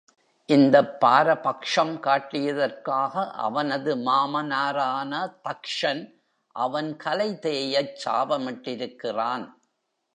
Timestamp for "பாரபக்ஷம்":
1.05-1.99